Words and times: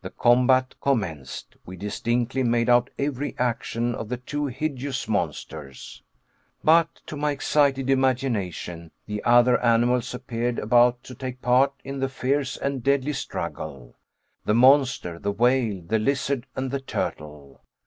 The 0.00 0.08
combat 0.08 0.74
commenced. 0.80 1.56
We 1.66 1.76
distinctly 1.76 2.42
made 2.42 2.70
out 2.70 2.88
every 2.98 3.36
action 3.38 3.94
of 3.94 4.08
the 4.08 4.16
two 4.16 4.46
hideous 4.46 5.06
monsters. 5.06 6.02
But 6.64 6.88
to 7.04 7.18
my 7.18 7.32
excited 7.32 7.90
imagination 7.90 8.92
the 9.04 9.22
other 9.24 9.62
animals 9.62 10.14
appeared 10.14 10.58
about 10.58 11.02
to 11.04 11.14
take 11.14 11.42
part 11.42 11.74
in 11.84 11.98
the 12.00 12.08
fierce 12.08 12.56
and 12.56 12.82
deadly 12.82 13.12
struggle 13.12 13.94
the 14.46 14.54
monster, 14.54 15.18
the 15.18 15.32
whale, 15.32 15.82
the 15.82 15.98
lizard, 15.98 16.46
and 16.56 16.70
the 16.70 16.80
turtle. 16.80 17.60